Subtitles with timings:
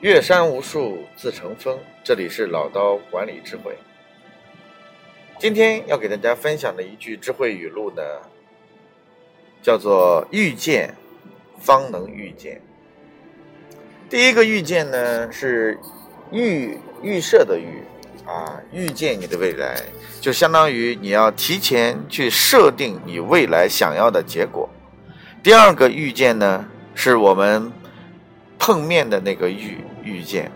[0.00, 3.76] 岳山无数自成峰，这里是老刀管理智慧。
[5.40, 8.02] 今天要给大家分享的一句智慧语录呢，
[9.60, 10.94] 叫做“遇见
[11.58, 12.60] 方能遇见”。
[14.08, 15.76] 第一个遇见呢是
[16.30, 17.82] 预预设的预
[18.24, 19.82] 啊，预见你的未来，
[20.20, 24.70] 就相当于你要提前去设定你未来想要的结果。
[25.42, 27.72] 第二个遇见呢，是我们
[28.60, 30.50] 碰面的那个遇遇见。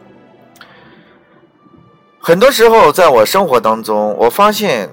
[2.19, 4.89] 很多时候，在我生活当中，我发现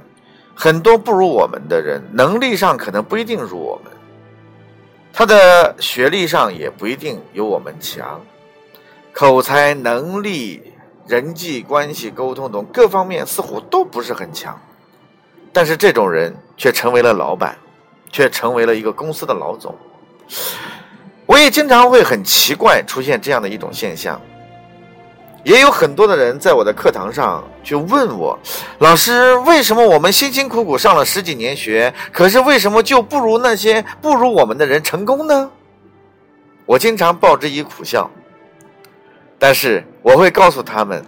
[0.56, 3.94] 很多不如我们的人，能力上可能不一定如我们，
[5.14, 8.20] 他的学历上也不一定有我们强，
[9.14, 10.74] 口才能力、
[11.08, 14.60] 人际关系沟通等各方面似乎都不是很强，
[15.54, 17.56] 但是这种人却成为了老板，
[18.12, 19.76] 却成为了一个公司的老总。
[21.28, 24.20] 我也经常会很奇怪出现这样的一种现象，
[25.50, 28.38] 也有很多的人在我的课堂上去问我
[28.78, 35.50] ：“老师，为什么我们辛辛苦苦上了十几年学，可是为什么就不如那些不如我们的人成功呢？”
[36.68, 38.08] 我经常报之以苦笑，
[39.40, 41.04] 但是我会告诉他们，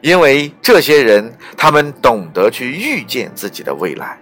[0.00, 4.18] 因为这些人他们懂得去预见自己的未来，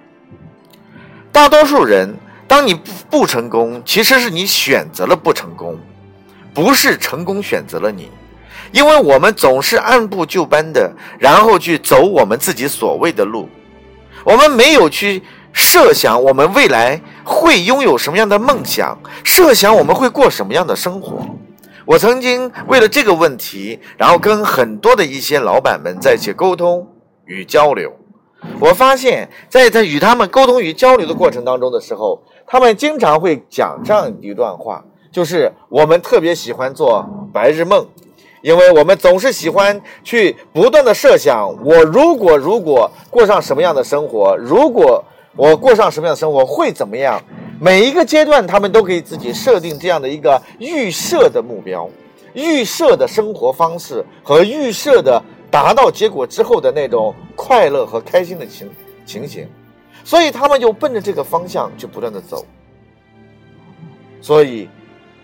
[1.32, 2.14] 大多数人。
[2.46, 5.78] 当你不不成功，其实是你选择了不成功，
[6.52, 8.10] 不是成功选择了你。
[8.72, 13.48] 因为我们总是按部就班的，然后去走我们自己所谓的路，
[14.24, 21.24] 我们没有去设想我们未来会拥有什么样的梦想，设想我们会过什么样的生活。
[21.84, 26.86] 我曾经为了这个问题，然后跟很多的一些老板们在一起沟通
[27.24, 27.92] 与交流。
[28.60, 37.86] 我发现，在在与他们沟通与交流的过程当中的时候，他们经常会讲这样一段话，就是我们特别喜欢做白日梦，
[38.42, 45.04] 因为我们总是喜欢去不断的设想，我如果如果过上什么样的生活，如果
[45.36, 47.22] 我过上什么样的生活会怎么样？
[47.60, 51.88] 每一个阶段，他们都可以自己设定这样的一个预设的目标、
[52.32, 55.22] 预设的生活方式和预设的。
[55.52, 58.70] 达到结果之后的那种快乐和开心的情
[59.04, 59.48] 情形，
[60.04, 62.46] 所以他们就奔着这个方向去不断的走。
[64.20, 64.68] 所以，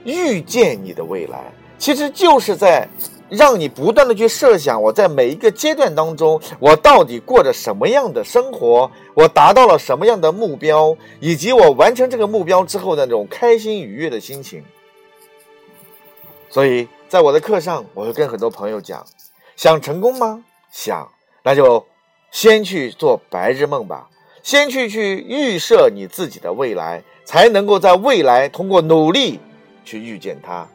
[0.02, 1.44] 预见你的未来，
[1.78, 2.88] 其实就是在
[3.28, 14.64] 让你不断的去设想：我在每一个阶段当中，我到底过着什么样的生活，我达到了什么样的目标，以及我完成这个目标之后的那种开心愉悦的心情。
[16.48, 19.04] 所以在我的课上，我会跟很多朋友讲。
[19.56, 20.44] 想成功吗？
[20.70, 21.10] 想，
[21.42, 21.84] 那就
[22.30, 24.08] 先去做白日梦吧，
[24.42, 29.40] 先去去预设你自己的未来，才能够在未来通过努力
[29.84, 30.68] 去遇见它。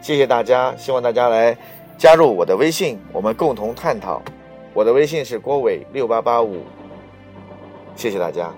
[0.00, 1.56] 谢谢大家，希望大家来
[1.98, 4.22] 加入我的微信，我们共同探讨。
[4.72, 6.62] 我的微信是郭伟六八八五，
[7.96, 8.50] 谢谢大家。